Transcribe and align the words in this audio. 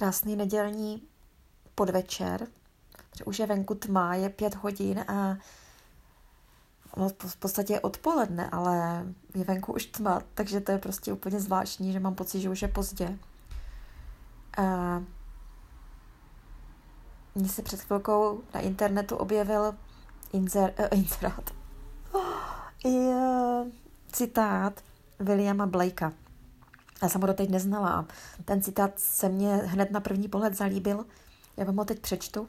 krásný 0.00 0.36
nedělní 0.36 1.02
podvečer. 1.74 2.46
Už 3.24 3.38
je 3.38 3.46
venku 3.46 3.74
tma, 3.74 4.14
je 4.14 4.28
pět 4.28 4.54
hodin 4.54 5.04
a 5.08 5.36
v 7.26 7.36
podstatě 7.36 7.72
je 7.72 7.80
odpoledne, 7.80 8.50
ale 8.50 9.04
je 9.34 9.44
venku 9.44 9.72
už 9.72 9.86
tma, 9.86 10.22
takže 10.34 10.60
to 10.60 10.72
je 10.72 10.78
prostě 10.78 11.12
úplně 11.12 11.40
zvláštní, 11.40 11.92
že 11.92 12.00
mám 12.00 12.14
pocit, 12.14 12.40
že 12.40 12.50
už 12.50 12.62
je 12.62 12.68
pozdě. 12.68 13.18
A 14.58 15.02
mně 17.34 17.48
se 17.48 17.62
před 17.62 17.80
chvilkou 17.80 18.42
na 18.54 18.60
internetu 18.60 19.16
objevil 19.16 19.74
inzer, 20.32 20.74
uh, 20.78 20.98
inzerát. 20.98 21.50
I 22.84 22.96
uh, 22.96 23.68
citát 24.12 24.84
Williama 25.18 25.66
Blakea. 25.66 26.12
Já 27.02 27.08
jsem 27.08 27.20
ho 27.20 27.26
doteď 27.26 27.50
neznala. 27.50 28.06
Ten 28.44 28.62
citát 28.62 28.98
se 28.98 29.28
mě 29.28 29.56
hned 29.56 29.90
na 29.90 30.00
první 30.00 30.28
pohled 30.28 30.54
zalíbil. 30.54 31.06
Já 31.56 31.64
vám 31.64 31.76
ho 31.76 31.84
teď 31.84 32.00
přečtu. 32.00 32.48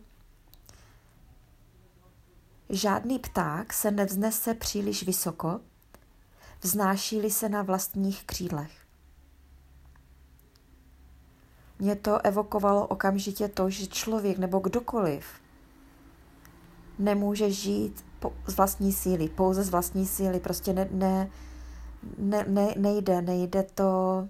Žádný 2.70 3.20
pták 3.20 3.74
se 3.74 3.92
nevznese 3.92 4.54
příliš 4.54 5.04
vysoko, 5.04 5.60
vznáší 6.62 7.30
se 7.30 7.50
na 7.50 7.62
vlastních 7.62 8.24
křídlech. 8.24 8.72
Mě 11.80 11.96
to 11.96 12.26
evokovalo 12.26 12.88
okamžitě 12.88 13.48
to, 13.48 13.70
že 13.70 13.88
člověk 13.88 14.38
nebo 14.38 14.60
kdokoliv 14.60 15.26
nemůže 17.00 17.52
žít 17.52 18.06
z 18.48 18.56
vlastní 18.56 18.94
síly, 18.94 19.30
pouze 19.30 19.64
z 19.64 19.70
vlastní 19.70 20.08
síly. 20.08 20.40
Prostě 20.40 20.74
ne, 20.74 20.88
ne, 20.92 22.46
ne, 22.48 22.74
nejde, 22.78 23.22
nejde 23.22 23.64
to 23.64 24.28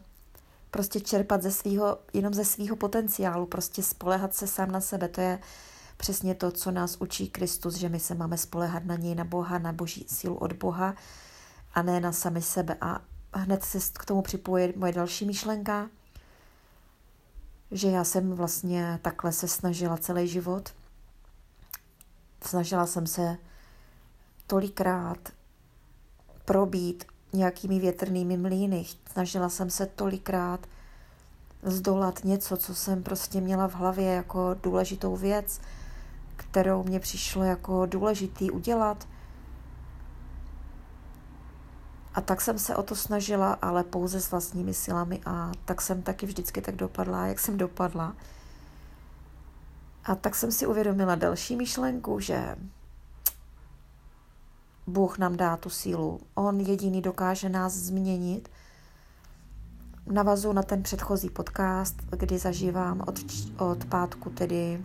prostě 0.71 0.99
čerpat 0.99 1.41
ze 1.41 1.51
svýho, 1.51 1.97
jenom 2.13 2.33
ze 2.33 2.45
svého 2.45 2.75
potenciálu, 2.75 3.45
prostě 3.45 3.83
spolehat 3.83 4.33
se 4.35 4.47
sám 4.47 4.71
na 4.71 4.81
sebe. 4.81 5.07
To 5.07 5.21
je 5.21 5.39
přesně 5.97 6.35
to, 6.35 6.51
co 6.51 6.71
nás 6.71 6.97
učí 6.99 7.29
Kristus, 7.29 7.75
že 7.75 7.89
my 7.89 7.99
se 7.99 8.15
máme 8.15 8.37
spolehat 8.37 8.85
na 8.85 8.95
něj, 8.95 9.15
na 9.15 9.23
Boha, 9.23 9.59
na 9.59 9.73
boží 9.73 10.05
sílu 10.09 10.35
od 10.35 10.53
Boha 10.53 10.95
a 11.73 11.81
ne 11.81 11.99
na 11.99 12.11
sami 12.11 12.41
sebe. 12.41 12.77
A 12.81 13.01
hned 13.33 13.63
se 13.63 13.79
k 13.93 14.05
tomu 14.05 14.21
připojí 14.21 14.73
moje 14.75 14.93
další 14.93 15.25
myšlenka, 15.25 15.89
že 17.71 17.87
já 17.87 18.03
jsem 18.03 18.31
vlastně 18.31 18.99
takhle 19.01 19.31
se 19.31 19.47
snažila 19.47 19.97
celý 19.97 20.27
život. 20.27 20.73
Snažila 22.45 22.85
jsem 22.85 23.07
se 23.07 23.37
tolikrát 24.47 25.29
probít 26.45 27.10
nějakými 27.33 27.79
větrnými 27.79 28.37
mlýny. 28.37 28.85
Snažila 29.11 29.49
jsem 29.49 29.69
se 29.69 29.85
tolikrát 29.85 30.67
zdolat 31.63 32.23
něco, 32.23 32.57
co 32.57 32.75
jsem 32.75 33.03
prostě 33.03 33.41
měla 33.41 33.67
v 33.67 33.75
hlavě 33.75 34.05
jako 34.05 34.55
důležitou 34.63 35.15
věc, 35.15 35.61
kterou 36.35 36.83
mě 36.83 36.99
přišlo 36.99 37.43
jako 37.43 37.85
důležitý 37.85 38.51
udělat. 38.51 39.07
A 42.13 42.21
tak 42.21 42.41
jsem 42.41 42.59
se 42.59 42.75
o 42.75 42.83
to 42.83 42.95
snažila, 42.95 43.53
ale 43.53 43.83
pouze 43.83 44.21
s 44.21 44.31
vlastními 44.31 44.73
silami 44.73 45.21
a 45.25 45.51
tak 45.65 45.81
jsem 45.81 46.01
taky 46.01 46.25
vždycky 46.25 46.61
tak 46.61 46.75
dopadla, 46.75 47.25
jak 47.25 47.39
jsem 47.39 47.57
dopadla. 47.57 48.15
A 50.03 50.15
tak 50.15 50.35
jsem 50.35 50.51
si 50.51 50.67
uvědomila 50.67 51.15
další 51.15 51.55
myšlenku, 51.55 52.19
že 52.19 52.55
Bůh 54.91 55.17
nám 55.17 55.37
dá 55.37 55.57
tu 55.57 55.69
sílu. 55.69 56.19
On 56.35 56.59
jediný 56.59 57.01
dokáže 57.01 57.49
nás 57.49 57.73
změnit. 57.73 58.49
Navazu 60.11 60.53
na 60.53 60.63
ten 60.63 60.83
předchozí 60.83 61.29
podcast, 61.29 61.95
kdy 62.09 62.37
zažívám 62.37 63.01
od, 63.07 63.19
od 63.57 63.85
pátku 63.85 64.29
tedy 64.29 64.83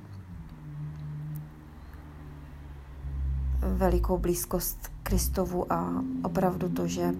velikou 3.58 4.18
blízkost 4.18 4.78
Kristovu 5.02 5.72
a 5.72 6.04
opravdu 6.22 6.68
to, 6.68 6.86
že 6.86 7.14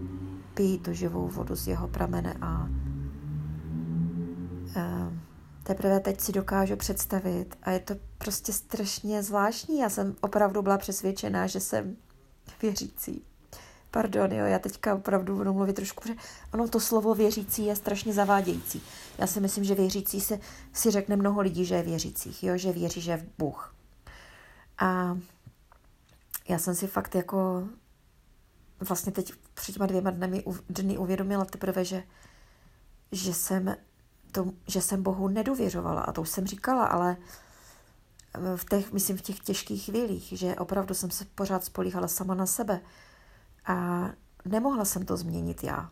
pijí 0.55 0.78
tu 0.78 0.93
živou 0.93 1.28
vodu 1.28 1.56
z 1.56 1.66
jeho 1.66 1.89
pramene 1.89 2.37
a 2.41 2.69
e, 4.77 5.10
teprve 5.62 6.00
teď 6.00 6.21
si 6.21 6.33
dokážu 6.33 6.77
představit 6.77 7.59
a 7.62 7.71
je 7.71 7.81
to 7.81 7.94
prostě 8.19 8.53
strašně 8.53 9.22
zvláštní. 9.22 9.78
Já 9.78 9.89
jsem 9.89 10.15
opravdu 10.21 10.62
byla 10.62 10.78
přesvědčená, 10.78 11.47
že 11.47 11.60
jsem 11.60 11.97
věřící. 12.62 13.25
Pardon, 13.91 14.33
jo, 14.33 14.45
já 14.45 14.59
teďka 14.59 14.95
opravdu 14.95 15.37
budu 15.37 15.53
mluvit 15.53 15.77
trošku, 15.77 16.01
protože 16.01 16.15
ono 16.55 16.69
to 16.69 16.81
slovo 16.81 17.15
věřící 17.15 17.67
je 17.67 17.77
strašně 17.77 18.12
zavádějící. 18.12 18.83
Já 19.19 19.27
si 19.27 19.41
myslím, 19.41 19.65
že 19.65 19.75
věřící 19.75 20.21
se, 20.21 20.41
si 20.73 20.91
řekne 20.91 21.17
mnoho 21.17 21.41
lidí, 21.41 21.65
že 21.65 21.75
je 21.75 21.83
věřících, 21.83 22.45
jo, 22.45 22.57
že 22.57 22.73
věří, 22.73 23.01
že 23.01 23.11
je 23.11 23.17
v 23.17 23.27
Bůh. 23.39 23.75
A 24.79 25.19
já 26.49 26.59
jsem 26.59 26.75
si 26.75 26.87
fakt 26.87 27.15
jako 27.15 27.69
vlastně 28.81 29.13
teď 29.13 29.33
před 29.55 29.73
těma 29.73 29.87
dvěma 29.87 30.11
dny, 30.11 30.45
dny 30.69 30.99
uvědomila 30.99 31.45
teprve, 31.45 31.84
že, 31.84 32.03
že 33.13 33.34
jsem 33.34 33.77
to, 34.33 34.53
že 34.67 34.83
jsem 34.83 35.03
Bohu 35.03 35.28
nedůvěřovala 35.28 36.01
a 36.01 36.13
to 36.13 36.21
už 36.23 36.28
jsem 36.28 36.47
říkala, 36.47 36.87
ale 36.87 37.17
v 38.56 38.64
těch, 38.64 38.92
myslím, 38.92 39.16
v 39.16 39.22
těch 39.22 39.41
těžkých 39.41 39.84
chvílích, 39.84 40.32
že 40.36 40.56
opravdu 40.56 40.94
jsem 40.94 41.10
se 41.10 41.24
pořád 41.24 41.64
spolíhala 41.64 42.08
sama 42.08 42.34
na 42.34 42.47
sebe 42.47 42.80
a 43.66 44.08
nemohla 44.44 44.84
jsem 44.84 45.06
to 45.06 45.16
změnit 45.16 45.64
já. 45.64 45.91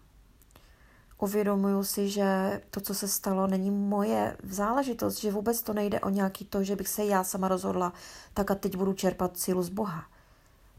Uvědomuju 1.19 1.85
si, 1.85 2.09
že 2.09 2.61
to, 2.71 2.81
co 2.81 2.95
se 2.95 3.09
stalo, 3.09 3.47
není 3.47 3.71
moje 3.71 4.37
záležitost, 4.43 5.21
že 5.21 5.31
vůbec 5.31 5.63
to 5.63 5.73
nejde 5.73 6.01
o 6.01 6.09
nějaký 6.09 6.45
to, 6.45 6.65
že 6.65 6.77
bych 6.77 6.89
se 6.89 7.05
já 7.05 7.25
sama 7.25 7.49
rozhodla, 7.49 7.93
tak 8.35 8.51
a 8.51 8.55
teď 8.55 8.77
budu 8.77 8.93
čerpat 8.93 9.39
sílu 9.39 9.63
z 9.63 9.69
Boha. 9.69 10.05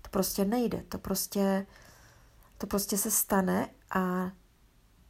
To 0.01 0.09
prostě 0.09 0.45
nejde, 0.45 0.83
to 0.89 0.97
prostě, 0.97 1.65
to 2.57 2.67
prostě 2.67 2.97
se 2.97 3.11
stane 3.11 3.69
a 3.91 4.31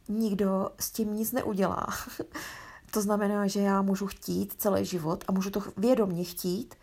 nikdo 0.08 0.70
s 0.80 0.90
tím 0.90 1.14
nic 1.14 1.32
neudělá. 1.32 1.86
To 2.90 3.00
znamená, 3.02 3.46
že 3.46 3.60
já 3.60 3.82
můžu 3.82 4.06
chtít 4.06 4.54
celý 4.58 4.84
život 4.84 5.24
a 5.28 5.32
můžu 5.32 5.50
to 5.50 5.62
vědomně 5.76 6.24
chtít 6.24 6.74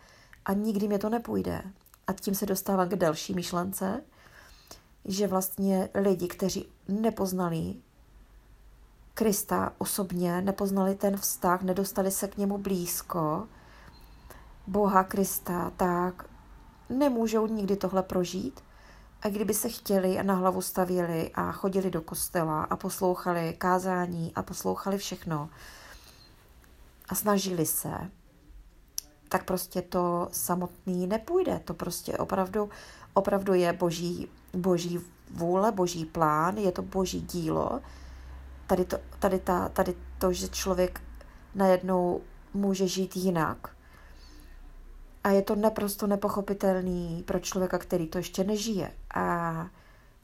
a 0.44 0.52
nikdy 0.52 0.88
mě 0.88 0.98
to 0.98 1.08
nepůjde. 1.08 1.62
A 2.06 2.12
tím 2.12 2.34
se 2.34 2.46
dostávám 2.46 2.88
k 2.88 2.96
další 2.96 3.34
myšlence, 3.34 4.02
že 5.04 5.26
vlastně 5.26 5.88
lidi, 5.94 6.28
kteří 6.28 6.68
nepoznali 6.88 7.74
Krista 9.14 9.72
osobně, 9.78 10.40
nepoznali 10.40 10.94
ten 10.94 11.16
vztah, 11.16 11.62
nedostali 11.62 12.10
se 12.10 12.28
k 12.28 12.36
němu 12.36 12.58
blízko, 12.58 13.48
Boha 14.66 15.04
Krista, 15.04 15.72
tak 15.76 16.24
nemůžou 16.88 17.46
nikdy 17.46 17.76
tohle 17.76 18.02
prožít. 18.02 18.60
A 19.22 19.28
kdyby 19.28 19.54
se 19.54 19.68
chtěli 19.68 20.18
a 20.18 20.22
na 20.22 20.34
hlavu 20.34 20.62
stavili 20.62 21.30
a 21.34 21.52
chodili 21.52 21.90
do 21.90 22.00
kostela 22.00 22.64
a 22.64 22.76
poslouchali 22.76 23.54
kázání 23.58 24.32
a 24.34 24.42
poslouchali 24.42 24.98
všechno, 24.98 25.50
a 27.14 27.16
snažili 27.16 27.66
se, 27.66 28.10
tak 29.28 29.44
prostě 29.44 29.82
to 29.82 30.28
samotný 30.32 31.06
nepůjde. 31.06 31.60
To 31.64 31.74
prostě 31.74 32.18
opravdu, 32.18 32.70
opravdu 33.14 33.54
je 33.54 33.72
boží, 33.72 34.28
boží 34.52 35.00
vůle, 35.30 35.72
boží 35.72 36.04
plán, 36.04 36.56
je 36.56 36.72
to 36.72 36.82
boží 36.82 37.20
dílo. 37.20 37.80
Tady 38.66 38.84
to, 38.84 38.98
tady, 39.18 39.38
ta, 39.38 39.68
tady 39.68 39.94
to, 40.18 40.32
že 40.32 40.48
člověk 40.48 41.00
najednou 41.54 42.20
může 42.54 42.88
žít 42.88 43.16
jinak. 43.16 43.76
A 45.24 45.30
je 45.30 45.42
to 45.42 45.56
naprosto 45.56 46.06
nepochopitelný 46.06 47.22
pro 47.26 47.38
člověka, 47.38 47.78
který 47.78 48.06
to 48.06 48.18
ještě 48.18 48.44
nežije. 48.44 48.92
A 49.14 49.66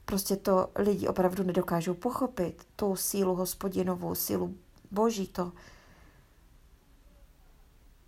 prostě 0.05 0.35
to 0.35 0.69
lidi 0.75 1.07
opravdu 1.07 1.43
nedokážou 1.43 1.93
pochopit. 1.93 2.67
Tu 2.75 2.95
sílu 2.95 3.35
hospodinovou, 3.35 4.15
sílu 4.15 4.55
boží, 4.91 5.27
to, 5.27 5.51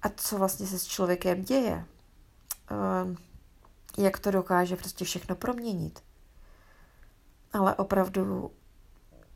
a 0.04 0.10
co 0.10 0.38
vlastně 0.38 0.68
se 0.68 0.80
s 0.80 0.86
člověkem 0.86 1.44
děje. 1.44 1.86
Ehm, 2.70 3.18
jak 3.98 4.20
to 4.20 4.32
dokáže 4.32 4.76
prostě 4.76 5.06
všechno 5.06 5.36
proměnit. 5.36 6.04
Ale 7.54 7.76
opravdu 7.76 8.52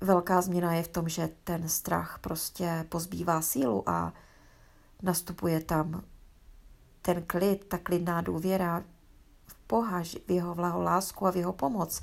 velká 0.02 0.42
změna 0.42 0.74
je 0.74 0.84
v 0.84 0.88
tom, 0.88 1.10
že 1.10 1.30
ten 1.44 1.70
strach 1.70 2.20
prostě 2.22 2.86
pozbývá 2.90 3.42
sílu 3.42 3.90
a 3.90 4.14
nastupuje 5.02 5.62
tam 5.62 6.04
ten 7.02 7.24
klid, 7.24 7.66
ta 7.68 7.78
klidná 7.78 8.22
důvěra 8.22 8.84
v 9.48 9.56
Boha, 9.70 10.04
v 10.28 10.32
jeho 10.32 10.56
vlaho 10.56 10.82
lásku 10.82 11.26
a 11.28 11.32
v 11.32 11.36
jeho 11.36 11.54
pomoc. 11.54 12.02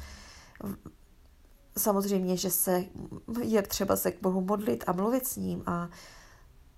Samozřejmě, 1.77 2.37
že 2.37 2.51
se 2.51 2.85
je 3.43 3.63
třeba 3.63 3.97
se 3.97 4.13
k 4.13 4.23
Bohu 4.23 4.41
modlit 4.41 4.85
a 4.87 4.93
mluvit 4.93 5.27
s 5.27 5.37
ním 5.37 5.63
a 5.67 5.89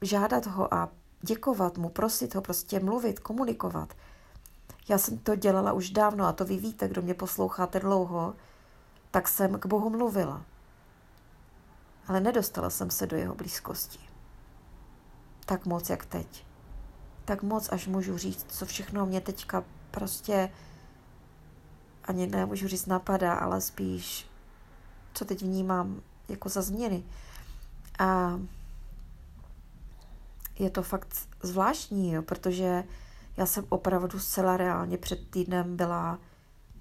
žádat 0.03 0.47
ho 0.47 0.75
a 0.75 0.93
děkovat 1.27 1.79
mu, 1.79 1.89
prosit 1.89 2.35
ho, 2.35 2.43
prostě 2.43 2.81
mluvit, 2.81 3.21
komunikovat. 3.21 3.95
Já 4.89 4.99
jsem 4.99 5.19
to 5.19 5.37
dělala 5.37 5.73
už 5.73 5.91
dávno 5.91 6.25
a 6.25 6.33
to 6.33 6.45
vy 6.45 6.57
víte, 6.57 6.89
kdo 6.89 7.03
mě 7.03 7.15
posloucháte 7.15 7.81
dlouho, 7.81 8.35
tak 9.11 9.29
jsem 9.29 9.59
k 9.59 9.67
Bohu 9.67 9.91
mluvila. 9.91 10.43
Ale 12.09 12.21
nedostala 12.21 12.71
jsem 12.71 12.91
se 12.91 13.07
do 13.07 13.17
jeho 13.17 13.35
blízkosti. 13.35 13.99
tak 15.47 15.67
moc, 15.67 15.91
jak 15.91 16.07
teď. 16.07 16.47
Tak 17.25 17.43
moc, 17.43 17.69
až 17.73 17.87
můžu 17.87 18.19
říct, 18.19 18.47
co 18.49 18.67
všechno 18.67 19.07
mě 19.07 19.21
teďka 19.21 19.65
prostě 19.91 20.51
ani 22.05 22.27
nemůžu 22.27 22.69
říct 22.69 22.87
napadá, 22.87 23.35
ale 23.35 23.61
spíš, 23.61 24.27
co 25.15 25.25
teď 25.25 25.43
vnímám 25.43 26.03
jako 26.29 26.49
za 26.49 26.63
změny. 26.63 27.05
A 27.99 28.41
je 30.59 30.71
to 30.71 30.83
fakt 30.83 31.15
zvláštní, 31.43 32.13
jo, 32.13 32.23
protože 32.23 32.85
já 33.37 33.47
jsem 33.47 33.65
opravdu 33.69 34.19
zcela 34.19 34.57
reálně 34.57 34.99
před 34.99 35.31
týdnem 35.31 35.77
byla 35.77 36.19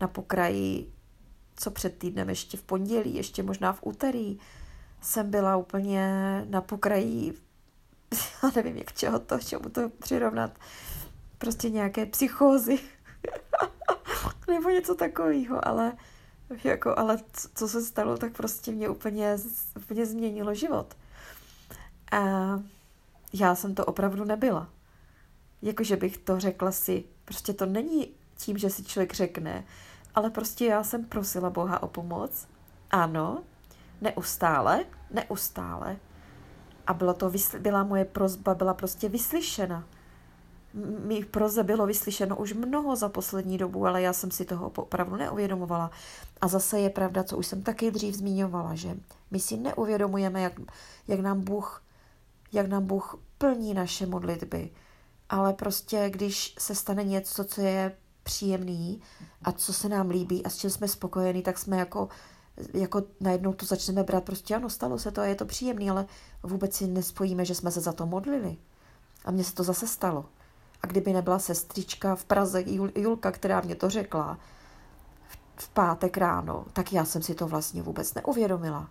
na 0.01 0.07
pokraji, 0.07 0.91
co 1.55 1.71
před 1.71 1.97
týdnem, 1.97 2.29
ještě 2.29 2.57
v 2.57 2.63
pondělí, 2.63 3.15
ještě 3.15 3.43
možná 3.43 3.73
v 3.73 3.79
úterý, 3.81 4.39
jsem 5.01 5.31
byla 5.31 5.57
úplně 5.57 6.05
na 6.49 6.61
pokraji, 6.61 7.33
já 8.43 8.51
nevím, 8.55 8.77
jak 8.77 8.93
čeho 8.93 9.19
to, 9.19 9.39
čemu 9.39 9.69
to 9.69 9.89
přirovnat, 9.89 10.51
prostě 11.37 11.69
nějaké 11.69 12.05
psychózy, 12.05 12.79
nebo 14.47 14.69
něco 14.69 14.95
takového, 14.95 15.67
ale 15.67 15.93
jako, 16.63 16.99
ale 16.99 17.17
co 17.55 17.67
se 17.67 17.81
stalo, 17.81 18.17
tak 18.17 18.33
prostě 18.33 18.71
mě 18.71 18.89
úplně, 18.89 19.35
úplně 19.75 20.05
změnilo 20.05 20.53
život. 20.53 20.95
A 22.11 22.19
já 23.39 23.55
jsem 23.55 23.75
to 23.75 23.85
opravdu 23.85 24.25
nebyla. 24.25 24.69
Jakože 25.61 25.95
bych 25.95 26.17
to 26.17 26.39
řekla 26.39 26.71
si, 26.71 27.03
prostě 27.25 27.53
to 27.53 27.65
není 27.65 28.07
tím, 28.37 28.57
že 28.57 28.69
si 28.69 28.83
člověk 28.83 29.13
řekne, 29.13 29.63
ale 30.15 30.29
prostě 30.29 30.65
já 30.65 30.83
jsem 30.83 31.05
prosila 31.05 31.49
Boha 31.49 31.83
o 31.83 31.87
pomoc. 31.87 32.47
Ano, 32.91 33.43
neustále, 34.01 34.85
neustále. 35.11 35.97
A 36.87 36.93
bylo 36.93 37.13
to, 37.13 37.31
byla 37.59 37.83
moje 37.83 38.05
prozba, 38.05 38.55
byla 38.55 38.73
prostě 38.73 39.09
vyslyšena. 39.09 39.83
Mých 41.05 41.25
proze 41.25 41.63
bylo 41.63 41.85
vyslyšeno 41.85 42.37
už 42.37 42.53
mnoho 42.53 42.95
za 42.95 43.09
poslední 43.09 43.57
dobu, 43.57 43.85
ale 43.85 44.01
já 44.01 44.13
jsem 44.13 44.31
si 44.31 44.45
toho 44.45 44.69
opravdu 44.69 45.15
neuvědomovala. 45.15 45.91
A 46.41 46.47
zase 46.47 46.79
je 46.79 46.89
pravda, 46.89 47.23
co 47.23 47.37
už 47.37 47.47
jsem 47.47 47.63
taky 47.63 47.91
dřív 47.91 48.15
zmiňovala, 48.15 48.75
že 48.75 48.97
my 49.31 49.39
si 49.39 49.57
neuvědomujeme, 49.57 50.41
jak, 50.41 50.53
jak 51.07 51.19
nám 51.19 51.41
Bůh 51.41 51.84
jak 52.55 52.67
nám 52.67 52.85
Bůh 52.85 53.19
plní 53.37 53.73
naše 53.73 54.05
modlitby. 54.05 54.71
Ale 55.29 55.53
prostě, 55.53 56.09
když 56.09 56.55
se 56.59 56.75
stane 56.75 57.03
něco, 57.03 57.43
co 57.43 57.61
je 57.61 57.97
příjemný 58.23 59.01
a 59.41 59.51
co 59.51 59.73
se 59.73 59.89
nám 59.89 60.09
líbí 60.09 60.45
a 60.45 60.49
s 60.49 60.57
čím 60.57 60.69
jsme 60.69 60.87
spokojení, 60.87 61.41
tak 61.41 61.57
jsme 61.57 61.77
jako, 61.77 62.09
jako 62.73 63.03
najednou 63.19 63.53
to 63.53 63.65
začneme 63.65 64.03
brát 64.03 64.23
prostě 64.23 64.55
ano, 64.55 64.69
stalo 64.69 64.99
se 64.99 65.11
to 65.11 65.21
a 65.21 65.25
je 65.25 65.35
to 65.35 65.45
příjemný, 65.45 65.89
ale 65.89 66.05
vůbec 66.43 66.75
si 66.75 66.87
nespojíme, 66.87 67.45
že 67.45 67.55
jsme 67.55 67.71
se 67.71 67.81
za 67.81 67.93
to 67.93 68.05
modlili. 68.05 68.57
A 69.25 69.31
mně 69.31 69.43
se 69.43 69.53
to 69.53 69.63
zase 69.63 69.87
stalo. 69.87 70.25
A 70.81 70.87
kdyby 70.87 71.13
nebyla 71.13 71.39
sestřička 71.39 72.15
v 72.15 72.25
Praze, 72.25 72.63
Julka, 72.95 73.31
která 73.31 73.61
mě 73.61 73.75
to 73.75 73.89
řekla 73.89 74.37
v 75.55 75.69
pátek 75.69 76.17
ráno, 76.17 76.65
tak 76.73 76.93
já 76.93 77.05
jsem 77.05 77.21
si 77.21 77.35
to 77.35 77.47
vlastně 77.47 77.81
vůbec 77.81 78.13
neuvědomila. 78.13 78.89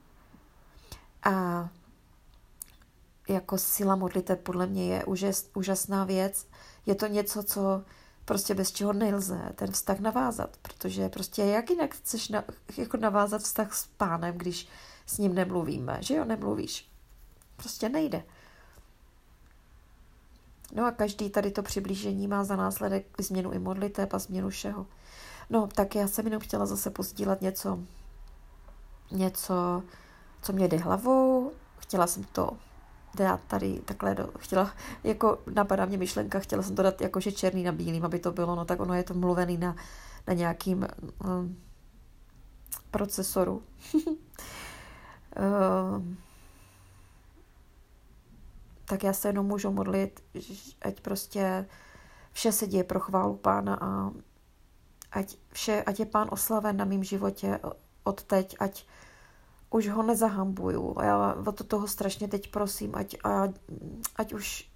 A 1.23 1.69
jako 3.29 3.59
sila 3.59 3.97
modliteb 3.97 4.43
podle 4.43 4.67
mě 4.67 4.95
je 4.95 5.05
úžas, 5.05 5.47
úžasná 5.55 6.05
věc. 6.05 6.47
Je 6.87 6.95
to 6.95 7.07
něco, 7.07 7.43
co 7.43 7.83
prostě 8.25 8.55
bez 8.55 8.73
čeho 8.73 8.93
nelze 8.93 9.53
ten 9.55 9.71
vztah 9.73 10.01
navázat, 10.01 10.57
protože 10.63 11.09
prostě 11.09 11.43
jak 11.43 11.71
jinak 11.71 11.95
chceš 11.95 12.29
na, 12.29 12.45
jako 12.77 12.97
navázat 12.97 13.43
vztah 13.43 13.75
s 13.75 13.87
pánem, 13.87 14.39
když 14.39 14.69
s 15.07 15.19
ním 15.19 15.35
nemluvíme, 15.35 15.99
že 16.01 16.15
jo, 16.15 16.25
nemluvíš. 16.25 16.89
Prostě 17.57 17.89
nejde. 17.89 18.25
No 20.73 20.87
a 20.87 20.91
každý 20.91 21.31
tady 21.31 21.51
to 21.51 21.63
přiblížení 21.63 22.29
má 22.29 22.45
za 22.45 22.57
následek 22.57 23.07
změnu 23.21 23.53
i 23.53 23.59
modliteb 23.59 24.15
a 24.15 24.19
změnu 24.19 24.49
všeho. 24.49 24.87
No, 25.51 25.67
tak 25.67 25.95
já 25.95 26.09
jsem 26.09 26.25
jenom 26.27 26.41
chtěla 26.41 26.67
zase 26.67 26.91
pozdílet 26.91 27.43
něco, 27.43 27.79
něco, 29.13 29.83
co 30.43 30.53
mě 30.53 30.69
jde 30.69 30.77
hlavou. 30.77 31.53
Chtěla 31.79 32.07
jsem 32.07 32.25
to 32.25 32.57
dát 33.17 33.41
tady 33.47 33.81
takhle, 33.85 34.15
do, 34.15 34.31
chtěla, 34.39 34.71
jako 35.05 35.39
napadá 35.55 35.85
mě 35.85 35.99
myšlenka, 35.99 36.39
chtěla 36.39 36.63
jsem 36.63 36.77
to 36.77 36.83
dát 36.83 37.01
jakože 37.01 37.33
černý 37.33 37.63
na 37.63 37.73
bílým, 37.73 38.05
aby 38.05 38.19
to 38.19 38.33
bylo, 38.33 38.55
no 38.55 38.65
tak 38.65 38.81
ono 38.81 38.95
je 38.95 39.03
to 39.03 39.15
mluvený 39.15 39.59
na, 39.59 39.77
na 40.27 40.35
nějakým 40.35 40.87
um, 41.25 41.57
procesoru. 42.91 43.63
um, 43.95 44.17
tak 48.85 49.05
já 49.05 49.13
se 49.13 49.29
jenom 49.29 49.47
můžu 49.47 49.71
modlit, 49.71 50.25
ať 50.83 51.01
prostě 51.01 51.67
vše 52.33 52.53
se 52.53 52.67
děje 52.67 52.85
pro 52.85 53.01
chválu 53.01 53.37
pána 53.37 53.79
a 53.81 54.11
ať, 55.13 55.37
vše, 55.53 55.83
ať 55.83 56.01
je 56.01 56.07
pán 56.07 56.29
oslaven 56.31 56.77
na 56.77 56.85
mém 56.85 57.05
životě 57.05 57.61
od 58.05 58.23
teď, 58.23 58.57
ať 58.59 58.85
už 59.75 59.89
ho 59.89 60.03
nezahambuju. 60.03 60.95
A 60.99 61.05
já 61.05 61.35
o 61.47 61.53
to 61.53 61.65
toho 61.65 61.89
strašně 61.89 62.29
teď 62.29 62.51
prosím, 62.51 62.95
ať, 62.95 63.17
a, 63.25 63.49
ať 64.17 64.33
už 64.33 64.71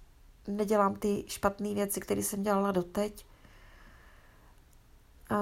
nedělám 0.47 0.95
ty 0.95 1.23
špatné 1.27 1.73
věci, 1.73 1.99
které 1.99 2.23
jsem 2.23 2.43
dělala 2.43 2.71
doteď. 2.71 3.25
A 5.29 5.37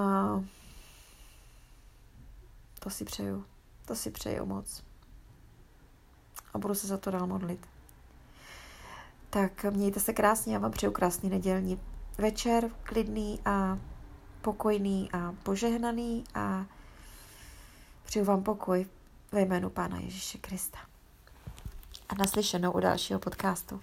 to 2.80 2.90
si 2.90 3.06
přeju. 3.06 3.46
To 3.86 3.96
si 3.96 4.12
přeju 4.12 4.46
moc. 4.46 4.84
A 6.54 6.58
budu 6.58 6.76
se 6.76 6.88
za 6.88 6.98
to 6.98 7.12
dál 7.12 7.28
modlit. 7.28 7.68
Tak 9.30 9.64
mějte 9.64 10.00
se 10.00 10.14
krásně, 10.14 10.54
já 10.54 10.60
vám 10.60 10.72
přeju 10.72 10.92
krásný 10.92 11.30
nedělní 11.30 11.80
večer, 12.18 12.72
klidný 12.84 13.40
a 13.46 13.80
pokojný 14.42 15.10
a 15.14 15.34
požehnaný 15.44 16.24
a 16.36 16.66
přeju 18.06 18.26
vám 18.26 18.44
pokoj 18.44 18.86
ve 19.32 19.42
jménu 19.42 19.70
Pána 19.70 20.00
Ježíše 20.00 20.38
Krista. 20.38 20.80
A 22.10 22.16
naslyšenou 22.16 22.72
u 22.72 22.80
dalšího 22.80 23.20
podcastu. 23.20 23.82